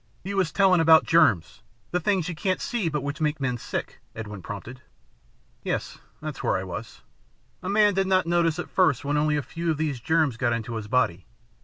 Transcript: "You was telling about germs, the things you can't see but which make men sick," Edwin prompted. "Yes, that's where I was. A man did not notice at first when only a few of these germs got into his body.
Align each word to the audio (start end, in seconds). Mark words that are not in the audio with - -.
"You 0.23 0.35
was 0.37 0.51
telling 0.51 0.81
about 0.81 1.05
germs, 1.05 1.61
the 1.91 1.99
things 1.99 2.27
you 2.27 2.33
can't 2.33 2.59
see 2.59 2.89
but 2.89 3.03
which 3.03 3.21
make 3.21 3.39
men 3.39 3.59
sick," 3.59 3.99
Edwin 4.15 4.41
prompted. 4.41 4.81
"Yes, 5.61 5.99
that's 6.21 6.41
where 6.41 6.57
I 6.57 6.63
was. 6.63 7.01
A 7.61 7.69
man 7.69 7.93
did 7.93 8.07
not 8.07 8.25
notice 8.25 8.57
at 8.57 8.67
first 8.71 9.05
when 9.05 9.15
only 9.15 9.37
a 9.37 9.43
few 9.43 9.69
of 9.69 9.77
these 9.77 9.99
germs 9.99 10.37
got 10.37 10.53
into 10.53 10.73
his 10.73 10.87
body. 10.87 11.27